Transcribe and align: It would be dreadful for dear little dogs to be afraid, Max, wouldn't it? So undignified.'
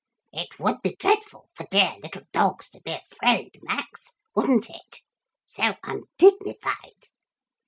It 0.33 0.57
would 0.57 0.81
be 0.81 0.95
dreadful 0.95 1.51
for 1.53 1.67
dear 1.69 1.95
little 2.01 2.23
dogs 2.31 2.71
to 2.71 2.81
be 2.81 2.91
afraid, 2.93 3.59
Max, 3.61 4.17
wouldn't 4.35 4.67
it? 4.67 5.01
So 5.45 5.75
undignified.' 5.83 7.09